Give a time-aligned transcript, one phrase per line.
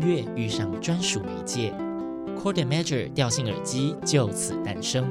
[0.00, 1.72] 乐遇上专属媒介
[2.42, 5.04] ，Cordamajor 调性耳机就此诞生。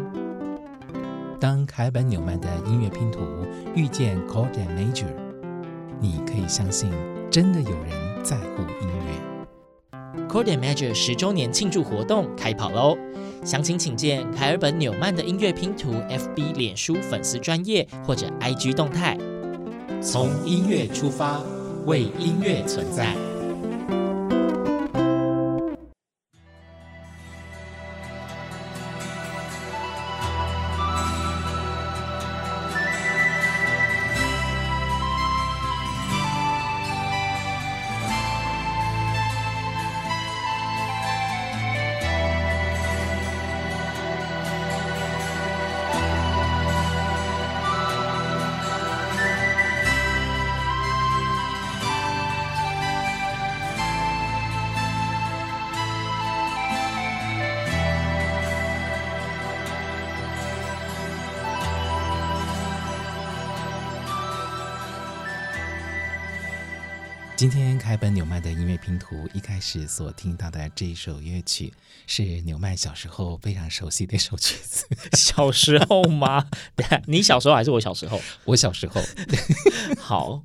[1.40, 3.20] 当凯尔本纽曼的音乐拼图
[3.74, 5.06] 遇见 Cordamajor，
[6.02, 6.92] 你可以相信，
[7.32, 10.28] 真的有人在乎音乐。
[10.28, 12.98] Cordamajor 十周年庆祝活动开跑喽！
[13.46, 19.18] 详情请见凯尔本纽曼的音乐拼图 FB 脸书粉丝专页或者 IG 动态。
[20.02, 21.42] 从音乐出发，
[21.86, 23.16] 为音乐存在。
[67.40, 71.74] 今天凯本纽曼的音乐拼图一开始所听到的这一首乐曲，
[72.06, 74.86] 是纽曼小时候非常熟悉的一首曲子。
[75.16, 76.50] 小时候吗？
[77.08, 78.20] 你小时候还是我小时候？
[78.44, 79.02] 我小时候。
[79.98, 80.44] 好，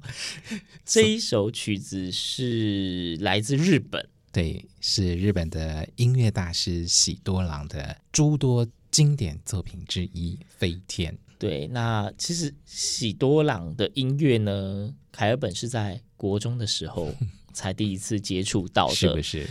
[0.87, 11.13] 这一首曲子是来自日本，对，是日本的音乐大师喜多郎的诸多经典作品之一《飞天》。
[11.41, 16.01] 对，那其实喜多郎的音乐呢，凯尔本是在。
[16.17, 17.13] 国中的时候
[17.53, 19.47] 才第一次接触到的，是不是？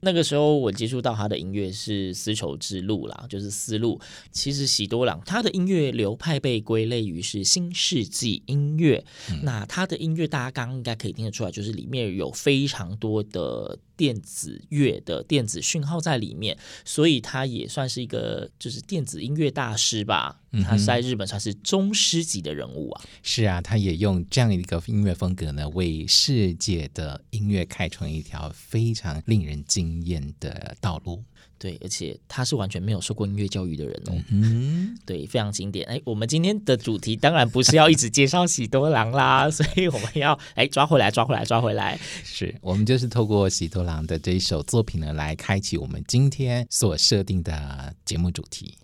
[0.00, 4.00] 那个时候我接触到他的音乐是丝绸之路啦，就是丝路。
[4.32, 9.04] 其实喜多郎他的音乐流派被归类于是新世纪音乐。
[9.30, 20.38] 嗯、那他的音乐大家刚刚应该可以听得出来，就是里面有非常多的电子乐的电子讯号在里面，所以他也算是一个就是电子音乐大师吧。
[20.64, 23.02] 他是在日本算是宗师级的人物啊。
[23.22, 31.22] 是啊，他也用这样一个音乐风格呢，为世界的音乐开创一条非常令人惊艳的道路。
[31.58, 34.18] 对，而且他是完全没有受过音乐教育的人哦。
[34.30, 35.86] 嗯，对，非常经典。
[35.86, 42.00] 哎，我们今天的主题当然不是要一直介绍喜多郎啦， 所以我们要哎抓回来，抓回来，抓回来。
[42.24, 48.74] 是我们就是透过喜多郎的这一首作品呢，来开启我们今天所设定的节目主题。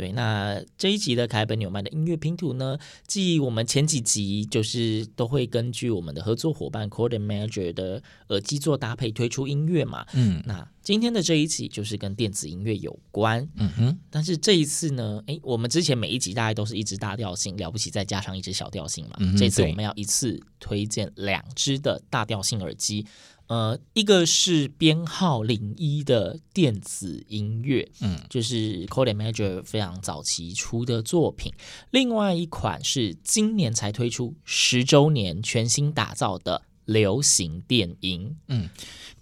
[0.00, 10.06] 对，那这一集的凯本纽曼的音乐拼图呢，继我们前几集就是都会根据我们的合作伙伴 and Major 的耳机做搭配推出音乐嘛。
[10.14, 13.46] 嗯，那今天的这一集就是跟电子音乐有关。
[13.56, 19.16] 嗯哼，但是这一次呢，诶，我们之前每一集大概都是一支大调性，了不起再加上一支小调性嘛。
[19.18, 23.04] 嗯，这次我们要一次推荐两支的大调性耳机。
[23.50, 31.52] 呃，一个是编号零一的电子音乐，嗯，就是 and Major 非常早期出的作品。
[31.90, 38.70] 另外一款是今年才推出十周年全新打造的流行电音，嗯，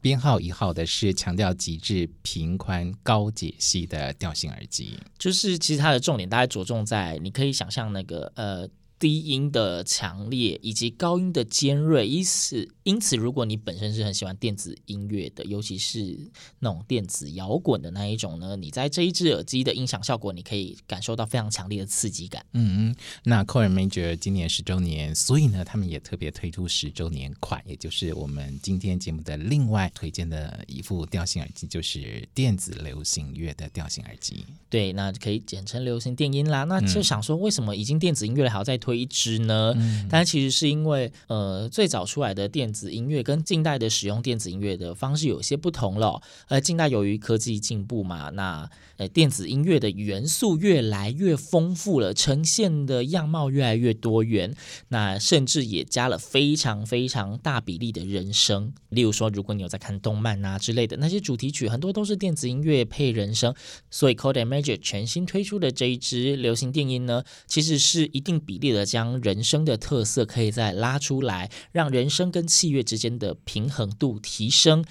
[0.03, 8.69] 编号一号的是强调极致平宽高解析的调性耳机，就是其实它的重点大概着重在，你可以想象那个呃。
[8.99, 16.19] 低音的强烈以及高音的尖锐，因此，因此，如果你本身是很喜欢电子音乐的，尤其是
[16.59, 22.45] 那种电子摇滚的那一种呢，你在这一只耳机的音响效果，你可以感受到非常强烈的刺激感。
[22.53, 34.45] 嗯嗯，那 Chord and Major 今年十周年，所以呢，他们也特别推出十周年款，也就是我们今天节目的另外推荐的一副调性耳机，就是电子流行乐的调性耳机。
[34.71, 36.65] 对，那可以简称流行电音啦。
[36.65, 39.75] 那就想说，为什么已经电子音乐了，还要再推一支呢？
[39.77, 46.23] 嗯，但其实是因为，呃，最早出来的电子音乐跟近代的使用电子音乐的方式有些不同了。
[46.49, 54.55] 呃，近代由于科技进步嘛，那呃电子音乐的元素越来越丰富了，呈现的样貌越来越多元，
[54.89, 58.73] 那甚至也加了非常非常大比例的人声。
[58.91, 63.55] 例如说，如果你有在看动漫啊之类的，那些主题曲很多都是电子音乐配人声。
[63.91, 74.85] 所以 and Major 全新推出的这一支流行电音呢，其实是一定比例的将人声的特色可以再拉出来，让人声跟器乐之间的平衡度提升，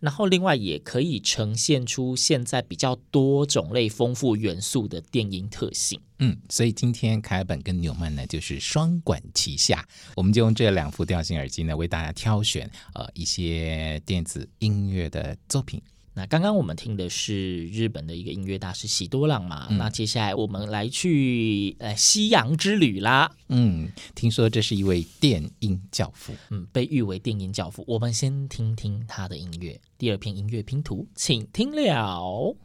[0.00, 6.00] 然后另外也可以呈现出现在比较多种类、丰富元素的电音特性。
[6.20, 9.86] 嗯，所以今天凯尔本跟纽曼呢，就是双管齐下，
[10.16, 15.80] 我们就用这两副调性耳机呢，为大家挑选呃一些电子音乐的作品。
[16.18, 23.30] 那刚刚我们听的是日本的一个音乐大师喜多朗嘛，嗯、那接下来我们来去呃西洋之旅啦。
[23.46, 27.84] 嗯，听说这是一位电音教父，嗯，被誉为电音教父。
[27.86, 32.56] 我们先听听他的音乐，第二篇音乐拼图，请听了。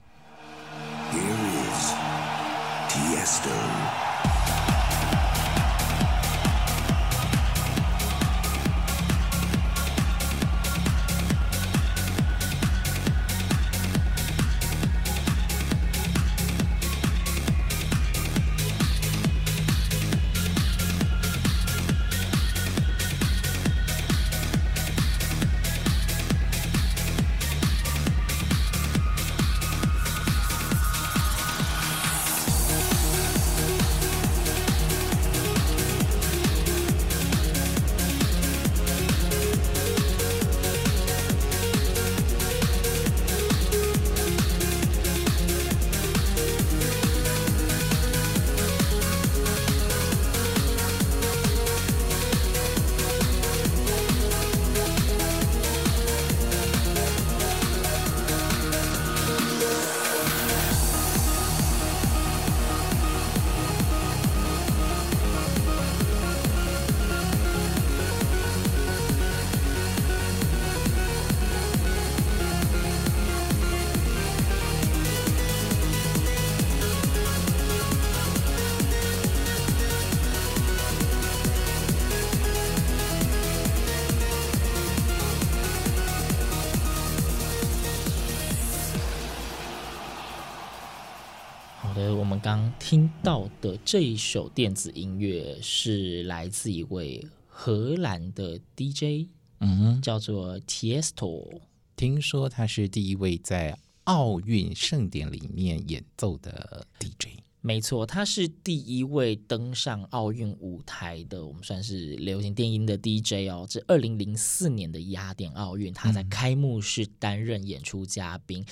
[92.43, 99.29] 刚听到的这一首电子音乐是来自一位荷兰的 DJ，
[99.61, 101.61] 嗯，叫做 Tiesto。
[101.95, 107.39] 听说他是第一位在奥运盛典里面演奏的 DJ。
[107.61, 113.65] 没错，他是第一位登上奥运舞台的，我们算是流行电音的 DJ 哦。
[113.69, 118.61] 这二零零四年的雅典奥运，他在开幕式担任演出嘉宾。
[118.61, 118.65] 嗯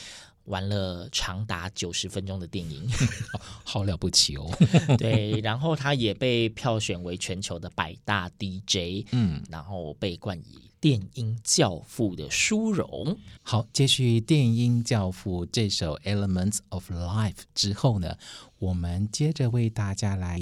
[0.46, 2.90] 玩了长达九十分钟的电影，
[3.64, 4.50] 好了不起哦！
[4.98, 13.18] 对，然后他也被票选为全球的百大 DJ，嗯，然后被冠以电音教父的殊荣。
[13.44, 18.18] 好，接续电音教父这首《Elements of Life》之后呢，
[18.58, 20.40] 我们接着为大家来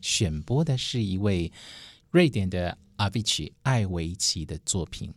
[0.00, 1.50] 选播的是一位
[2.10, 5.12] 瑞典的 Avicii 艾维奇的作品。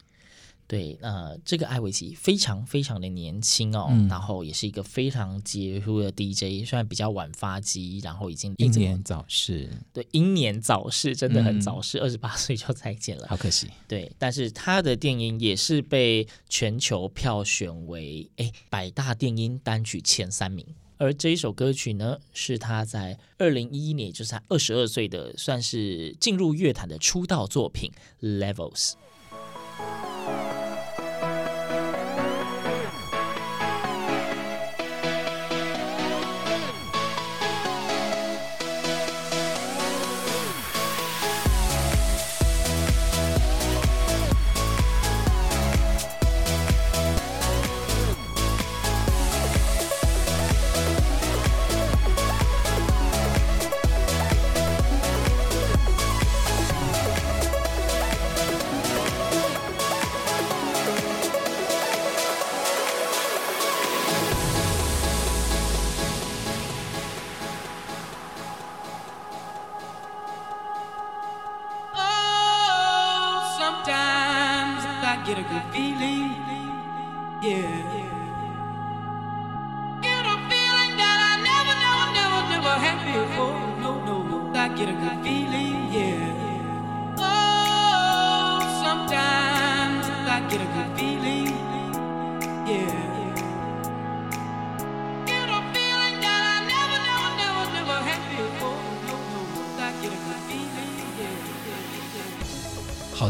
[0.67, 9.69] 对，呃，这个艾维奇非常非常的年轻哦，嗯、然后也是一个非常杰出的 DJ，虽然比较晚发迹，然后已经英年早逝。
[9.93, 13.67] 对，英年早逝，真的很早逝，二十八岁就再见了，好可惜。
[13.87, 20.65] 对，但是他的电音也是被全球票选为哎百大电音单曲前三名，
[20.97, 27.89] 而这一首歌曲呢，是他在二零一一年，也就是他二十二岁的，算是进入乐坛的出道作品
[28.39, 28.91] 《Levels》。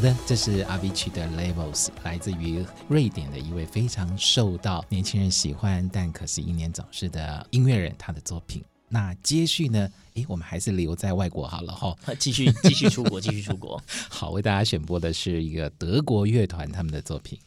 [0.08, 8.64] 的，这是 Avicii 的 Levels，来自于瑞典的一位非常受到年轻人喜欢，但可是英年早逝的音乐人，他的作品。
[8.88, 9.90] 那接续呢？
[10.14, 13.82] 诶，我们还是留在外国好了哈， 继续继续出国，继续出国。
[14.08, 17.38] 好，为大家选播的是一个德国乐团他们的作品。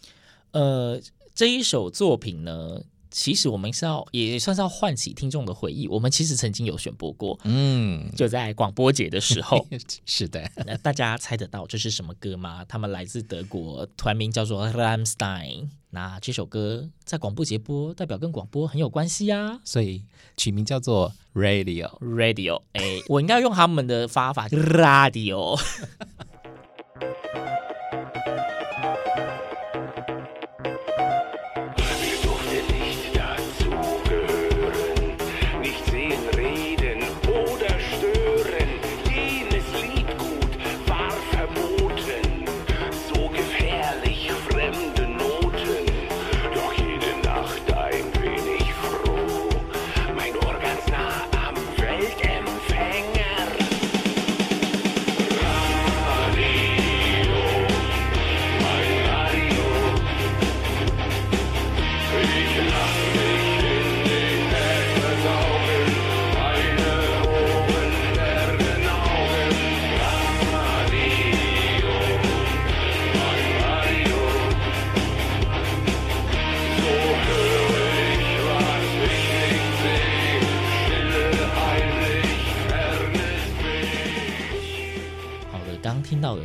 [0.51, 1.01] 呃，
[1.35, 2.79] 这一首作品呢，
[3.11, 5.89] 其实我们是要也算是要唤起听众的回忆。
[5.89, 9.67] 我们其实曾经有选播过，嗯，就在广播节的时候。
[10.07, 12.65] 是的，那大家猜得到这是什么歌吗？
[12.69, 15.69] 他们来自德国，团名叫做 Rammstein。
[15.93, 20.05] 那这首歌在广播节播，代表跟广播很有关系啊，所以
[20.37, 22.63] 取名叫做 Radio Radio。
[22.75, 25.61] 哎，我应该用他们的发法，Radio。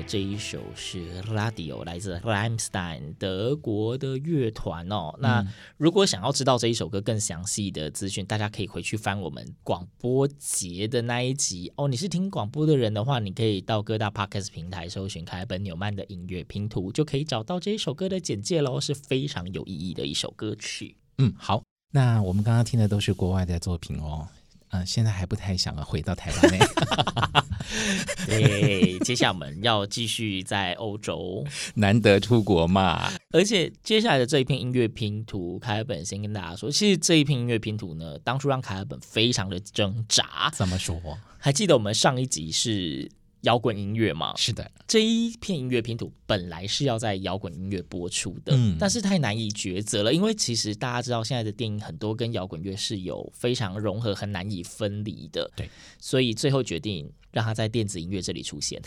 [0.07, 5.11] 这一首是 Radio，来自 Rammstein 德国的乐团哦。
[5.15, 11.87] 嗯、那如果想要知道这一首歌更详细的资讯，大家可以回去翻我们广播节的那一集哦。
[11.87, 18.79] 你是听广播的人的话，你可以到各大 Podcast 平台搜寻凯本纽曼的音乐拼图，就可以找到这一首歌的简介喽。
[18.79, 20.95] 是非常有意义的一首歌曲。
[21.17, 24.27] 嗯，好，那我们刚刚听的都是国外的作品哦。
[24.75, 26.59] 嗯，现在还不太想回到台湾内。
[28.25, 33.11] 对，接下来我们要继续在欧洲， 难得出国嘛。
[33.31, 40.49] 而且接下来的这一片音乐拼图，凯尔本先跟大家说，其实这一片音乐拼图呢，当初让凯尔本非常的挣扎。
[40.53, 40.99] 怎么说？
[41.37, 43.09] 还记得我们上一集是
[43.45, 44.35] 摇滚音乐嘛？
[44.35, 58.81] 是的，这一片音乐拼图本来是要在摇滚音乐播出的，嗯，但是太难以抉择了，因为其实大家知道现在的电影很多跟摇滚乐是有非常融合、很难以分离的，对，所以最后决定让它在电子音乐这里出现。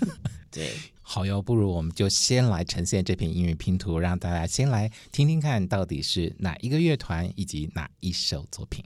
[0.50, 0.70] 对，
[1.02, 8.82] 好哟，不如我们就先来呈现这片音乐拼图，让大家先来听听看到底是哪一个乐团以及哪一首作品。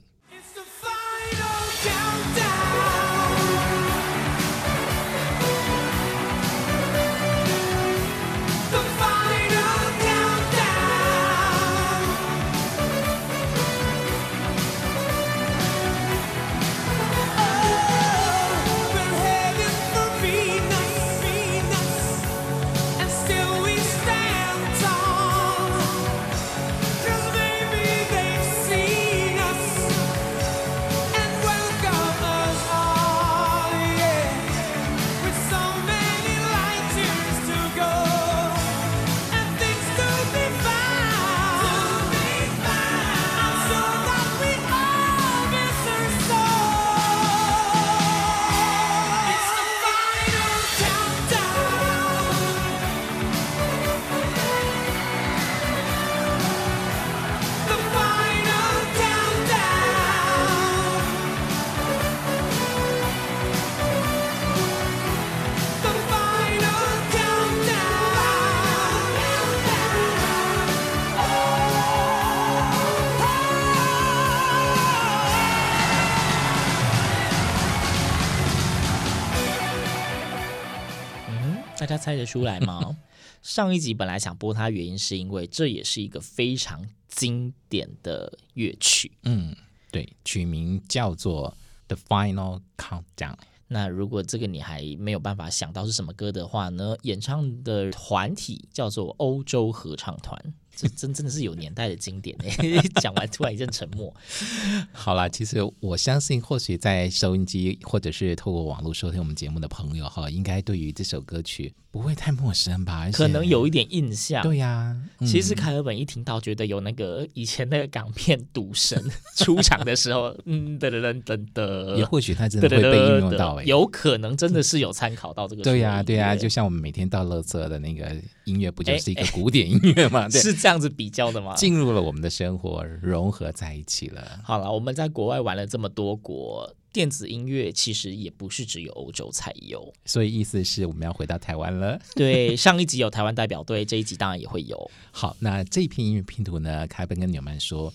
[81.97, 82.97] 猜得出来吗？
[83.41, 89.11] 上一集本来想播它，原因是因为这也是一个非常经典的乐曲。
[89.23, 89.55] 嗯，
[89.91, 91.55] 对，曲名叫做
[91.95, 93.35] 《The Final Countdown》。
[93.67, 96.95] 那如果这个你还没有办法想到是什么歌的话呢？
[97.01, 100.53] 演唱的团体叫做欧洲合唱团。
[100.75, 102.81] 这真真的是有年代的经典哎！
[103.01, 104.13] 讲完突然一阵沉默。
[104.91, 113.09] 好啦，其实我相信，或许在收音机或者是透过网络收听我们节目的朋友哈，应该对于这首歌曲不会太陌生吧？
[113.11, 114.41] 可能有一点印象。
[114.41, 119.01] 对呀、啊，嗯、其实凯尔本一听到，觉得有那个以前那个港片赌神
[119.37, 125.61] 出场的时候，嗯，噔噔噔噔噔，也或许他真的会被应用到哎，有可能真的是有参考到这个。
[125.61, 128.15] 对呀、啊，对呀、啊，就像我们每天到乐色的那个
[128.45, 130.27] 音乐，不就是一个古典音乐吗？
[130.29, 130.53] 对是。
[130.53, 131.55] 这样子比较的吗？
[131.55, 134.39] 进入了我们的生活，融合在一起了。
[134.43, 141.99] 好了，我们在国外玩了这么多国，电子音乐其实也不是只有欧洲才有，所以意思是我们要回到台湾了。
[142.15, 144.89] 对，上一集有台湾代表队，这一集当然也会有。
[145.11, 147.93] 好，那这一篇音乐拼图呢，凯本跟纽曼说，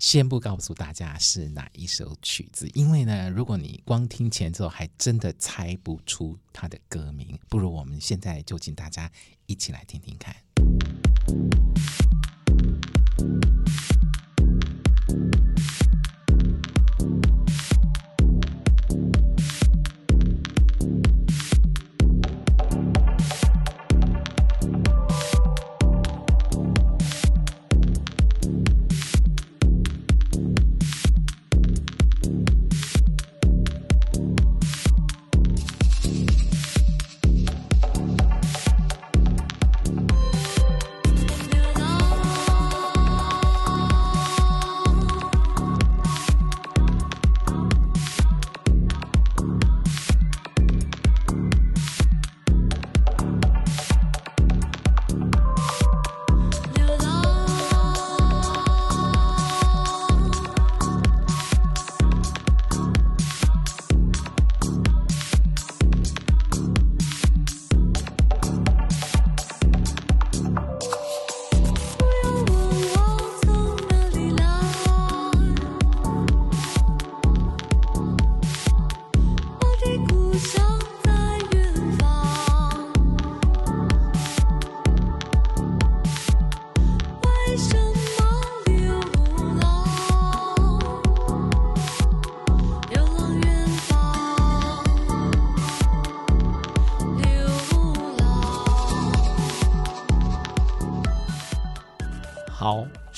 [0.00, 7.38] 先不告诉大家是哪一首曲子，因为呢，如果你光听前奏，还真的猜不出它的歌名。
[7.50, 9.12] 不如我们现在就请大家
[9.44, 10.34] 一起来听听看。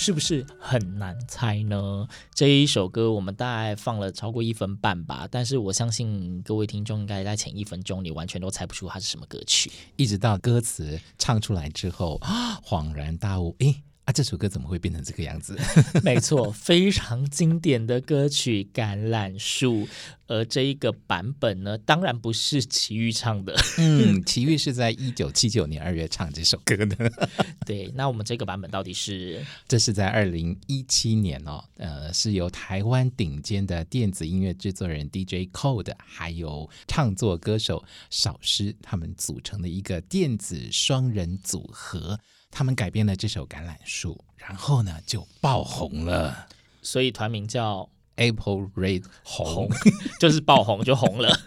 [0.02, 2.08] 是不是很难猜呢？
[2.34, 12.20] 这一首歌我们大概放了超过一分半吧，但是我相信各位听众应该在前一分钟你完全都猜不出它是什么歌曲，一直到歌词唱出来之后，
[12.64, 13.84] 恍然大悟，诶。
[14.04, 15.56] 啊，这首歌怎么会变成这个样子？
[16.02, 19.86] 没错，非常经典的歌曲《橄榄树》，
[20.26, 23.54] 而这一个版本呢，当然不是齐豫唱的。
[23.78, 27.12] 嗯， 齐豫是在一九七九年二月唱这首歌的。
[27.64, 29.40] 对，那我们这个版本到底是？
[29.68, 42.18] 这是在二零一七年哦，呃，是由台湾顶尖的电子音乐制作人 DJ Code，还有唱作歌手少师他们组成的一个电子双人组合。
[42.52, 46.46] 他们改编了这首《橄榄树》，然后呢就爆红了，
[46.82, 49.70] 所以团名叫 Apple Red 红，红
[50.20, 51.40] 就是爆红就红了。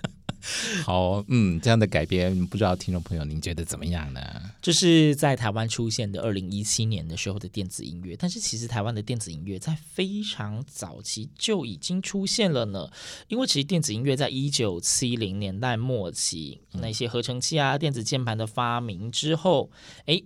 [0.83, 4.21] 好，嗯，这样的改编，不知道听众朋友您觉得怎么样呢？
[4.61, 12.91] 这是在台湾出现的二零一七年的时候的电子音乐，但是其实台湾的电子音乐在非常早期就已经出现了呢。
[13.27, 19.71] 因为其实电子音乐在一九七零年代末期，那些合成器啊、电子键盘的发明之后，
[20.05, 20.21] 哎。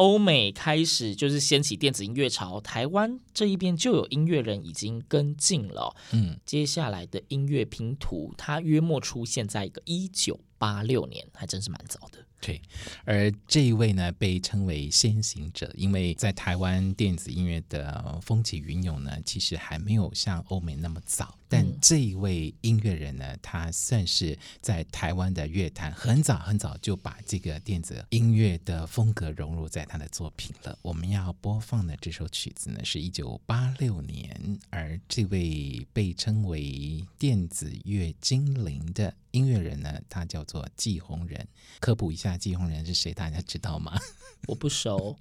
[0.00, 5.94] 欧美开始就是掀起电子音乐潮，台湾这一边就有音乐人已经跟进了。
[6.12, 12.18] 嗯，接下来的音乐拼图，它约莫出现在一个一九八六年，还真是蛮早的。
[12.40, 12.62] 对，
[13.04, 21.36] 而这一位呢，被称为先行者，因为在台湾电子音乐的风起云涌呢，其实还没有像欧美那么早。
[21.50, 30.78] 但这一位音乐人呢，他算是在台湾的乐坛很早很早就把这个电子音乐的风格融入在他的作品了。
[30.80, 41.46] 我们要播放的这首曲子呢，是一九八六年，而这位被称为电子乐精灵的音乐人呢，他叫做季红人。
[41.80, 43.12] 科普一下，季红人是谁？
[43.12, 43.98] 大家知道吗？
[44.46, 45.18] 我不熟。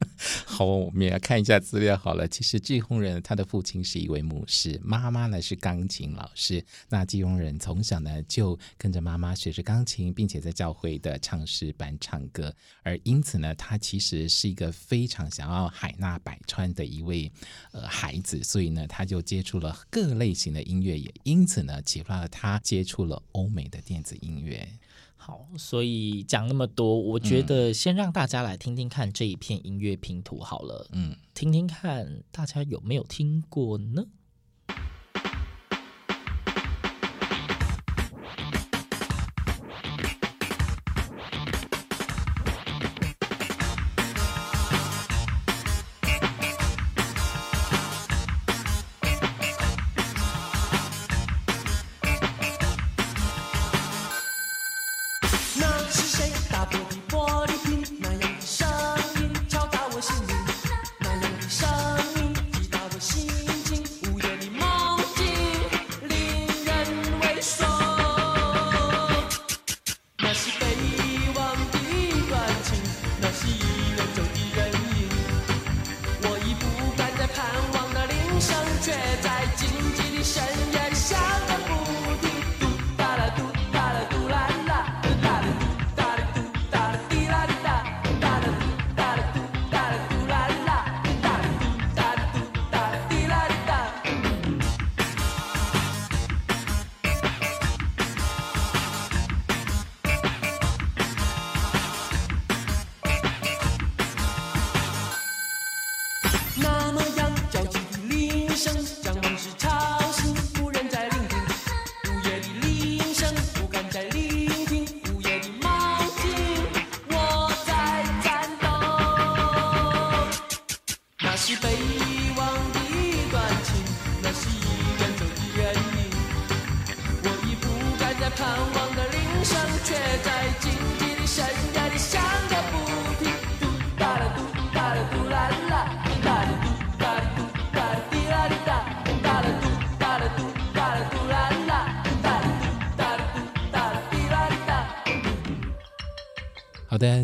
[0.59, 2.27] 好，我们也来看一下资料好了。
[2.27, 17.31] 其实季红人他的父亲是一位牧师，妈妈呢是钢琴老师，那季红人从小呢就跟着妈妈学着钢琴，并且在教会的唱诗班唱歌，而因此呢，他其实是一个非常想要海纳百川的一位
[17.71, 24.67] 呃孩子，所以呢，他就接触了各类型的音乐，也因此呢，启发了他接触了欧美的电子音乐。
[25.21, 34.05] 好，所以讲那么多，我觉得先让大家来听听看这一片音乐拼图好了，嗯，听听看大家有没有听过呢？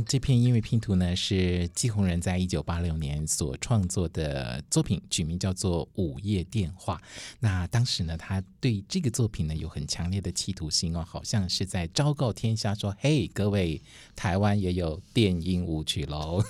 [0.07, 6.97] 这片音乐拼图呢是季红人在一九八六年所创作的作品，取名叫做《午夜电话》。
[7.39, 13.81] 那当时呢，他对这个作品呢有很强烈的企图心哦，好像是在昭告天下说：“嘿，各位，
[14.15, 16.43] 台湾也有电音舞曲喽。”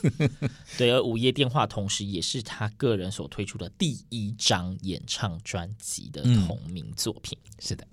[0.77, 7.37] 对，而《午夜电话》同时也是他个人所推出的第一张演唱专辑的同名作品。
[7.43, 7.87] 嗯、是的。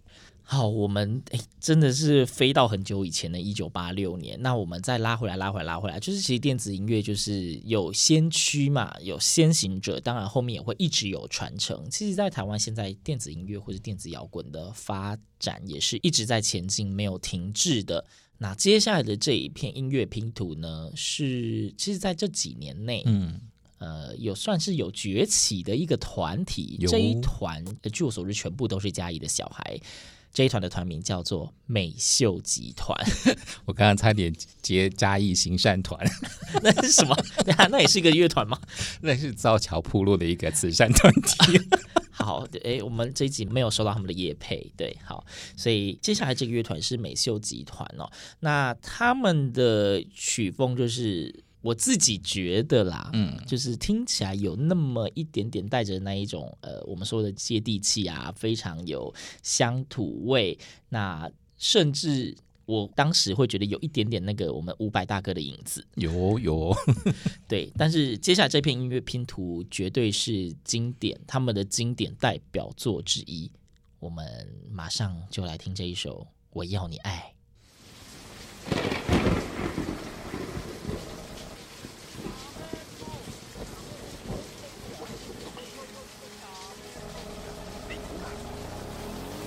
[0.44, 4.36] 好，我们诶真的是飞到很久以前的一九八六年。
[4.42, 11.88] 那我们再拉回来，拉回来，拉回来，就是其实电子音乐就是有先驱嘛，有先行者，当然后面也会一直有传承。
[11.88, 18.04] 其实，在台湾现在电子音乐或者电子摇滚的发展也是一直在前进，没有停滞的。
[18.36, 23.40] 那接下来的这一片音乐拼图呢，是其实在这几年内，嗯，
[23.82, 26.78] 呃，有算是有崛起的一个团体。
[26.86, 29.76] 这一团，据我所知，全部都是嘉义的小孩。
[30.32, 32.96] 这一团的团名叫做美秀集团，
[33.66, 36.00] 我刚刚差点接嘉义行善团，
[36.62, 37.14] 那是什么？
[37.44, 38.58] 那那也是一个乐团吗？
[39.02, 41.60] 那是造桥铺路的一个慈善团体。
[42.12, 48.08] 好，哎，我们这一集没有收到他们的业配，对，好，所以接下来这个乐团是美秀集团哦，
[48.40, 51.42] 那他们的曲风就是。
[51.62, 60.58] 我自己觉得啦，嗯，就是听起来有那么一点点带着那一种呃，我们说的接地气啊，非常有乡土味。
[60.88, 66.74] 那甚至我当时会觉得有一点点那个我们伍佰大哥的影子，有有，
[67.46, 67.72] 对。
[67.78, 73.50] 但是接下来这片音乐拼图绝对是经典，他们的经典代表作之一。
[74.00, 74.26] 我们
[74.68, 76.20] 马上就来听这一首
[76.52, 77.32] 《我要你爱》。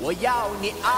[0.05, 0.89] 我要你爱，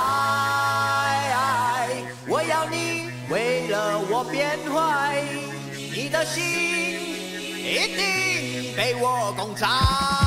[1.32, 1.88] 爱，
[2.28, 5.24] 我要你为了我变坏，
[5.72, 10.27] 你的心一定被我攻占。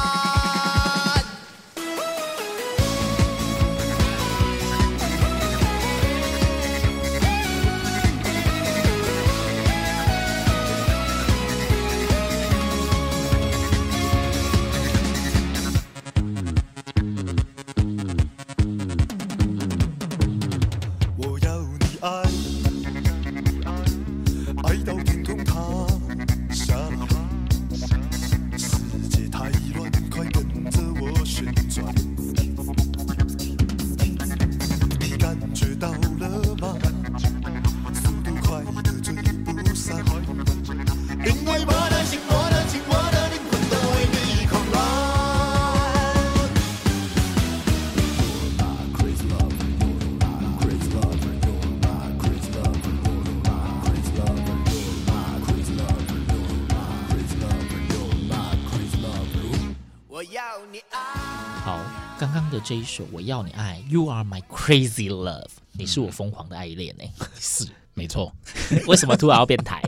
[62.59, 67.27] 这一首我要你爱，You are my crazy love，你是我疯狂的爱恋呢、欸嗯？
[67.39, 68.35] 是，没错。
[68.87, 69.83] 为什么突然要变台？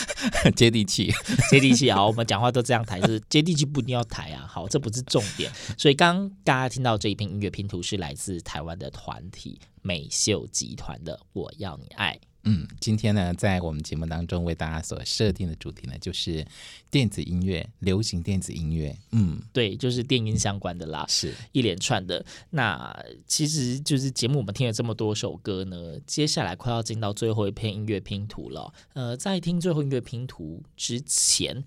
[0.56, 1.12] 接地气，
[1.50, 2.04] 接地气啊！
[2.04, 4.46] 我们讲话都这样台，是 接地气不一定要台啊。
[4.46, 5.50] 好，这不是重点。
[5.78, 12.14] 所以刚刚大家听到这一篇音乐拼图是来自台湾的团体美秀集团的《我要你爱》。
[12.44, 16.46] 嗯，今天呢，在我们节目当中为大家所设定的主题呢，就是
[16.90, 18.96] 电子音乐，流行电子音乐。
[19.10, 22.24] 嗯，对，就是电音相关的啦，是一连串的。
[22.50, 22.96] 那
[23.26, 28.72] 其实就是节目，我们听了这么多首歌呢，接下来快要进到最后一篇音乐拼图了。
[28.94, 31.62] 呃，在听最后音乐拼图之前，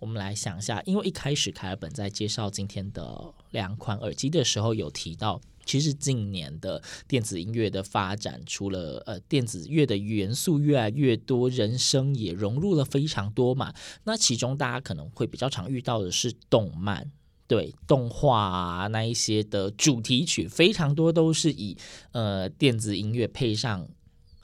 [0.00, 5.40] 我们来想一下，因为一开始凯尔本在介绍今天的两款耳机的时候，有提到。
[5.66, 13.74] 其实近年的电子音乐的发展，除了呃电子乐的元素越来越多，人声也融入了非常多嘛。
[14.04, 17.10] 那其中大家可能会比较常遇到的是动漫，
[17.46, 21.76] 对，动画啊那一些的主题曲，非常多都是以
[22.12, 23.88] 呃电子音乐配上。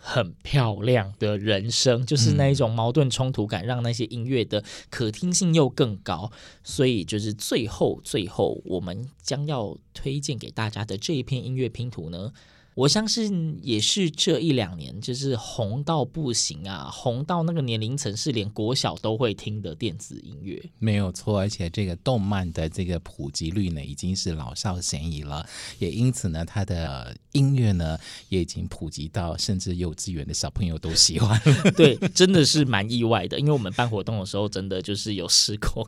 [0.04, 6.32] 很漂亮的人生，就是那一种矛盾冲突感，让那些音乐的可听性又更高。
[6.64, 12.32] 所以，就是最后最后，我们将要推荐给大家的这一篇音乐拼图呢，
[12.74, 21.38] 我相信也是这一两年，就是红到不行啊，红到那个年龄层是连国小都会听的电子音乐，没有错。
[21.38, 25.46] 而且这个动漫的这个普及率呢，已经是老少咸宜了，
[25.78, 27.98] 也因此呢，它的音乐呢
[28.30, 31.38] 也已经普及到甚至幼稚园的小朋友都喜欢。
[31.76, 35.87] 对，真的是蛮意外的，因为我们办活动的时候，真的就是有试过，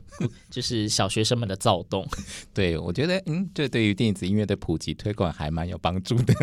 [0.51, 2.07] 就是小学生们的躁动。
[2.53, 6.35] 对，我觉得，嗯，这对于电子音乐的普及推广还蛮有帮助的。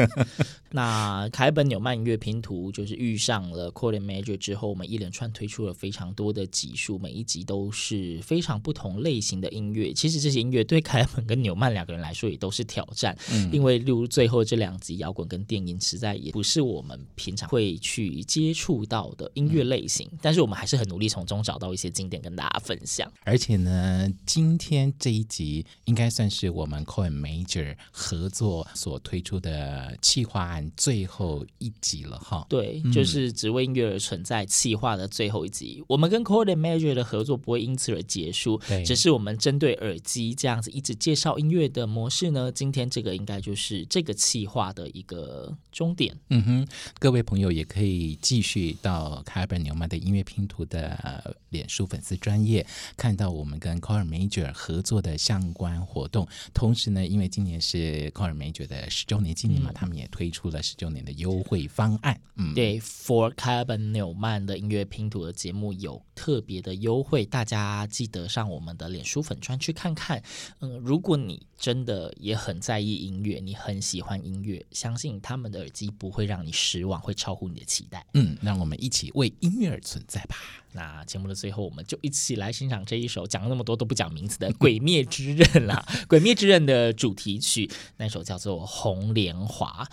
[0.75, 9.93] 那凯本纽曼音乐拼图就是遇上了 and Major 之后，我们一连串推出了非常多的集数，每一集都是非常不同类型的音乐。
[9.93, 23.13] 其实这些音乐对凯本跟纽曼两个人来说也都是挑战，嗯、因为例如最后这两集摇滚跟电音实在也不是我们平常会去接触到的音乐类型，嗯、但是我们还是很努力从中找到一些经典跟大家分享。
[23.25, 35.79] 而且呢，今天这一集应该算是我们 and Major 合作所推出的企划案最后一集了哈，对，就是只为音乐而存在企划的最后一集。
[35.81, 46.17] 嗯、我们跟 and Major 的合作不会因此而结束，对只是我们针对耳机这样子一直介绍音乐的模式呢，今天这个应该就是这个企划的一个终点。
[46.29, 46.69] 嗯哼，
[47.01, 52.65] 各位朋友也可以继续到楷本纽曼的音乐拼图的脸书粉丝专业，
[52.97, 56.29] 看到我们跟 and Major 合作的相关活动。
[56.55, 62.21] 同时呢，因为今年是 and Major 的十周年纪念嘛，嗯、他们也推出了十周年的优惠方案。
[62.37, 70.23] 嗯，对，For Carbon 纽曼的音乐拼图的节目有特别的优惠，大家记得上我们的脸书粉专去看看。
[70.61, 78.07] 嗯，如果你真的也很在意音乐，你很喜欢音乐，相信他们的耳机不会让你失望，会超乎你的期待。
[78.15, 80.37] 嗯，让我们一起为音乐而存在吧。
[80.73, 89.87] 那节目的最后我们就一起来欣赏这一首讲了那么多都不讲名字的鬼灭之刃啦 鬼灭之刃的主题曲那首叫做红莲华。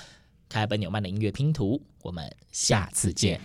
[0.49, 3.39] 开本纽曼的音乐拼图我们下次见。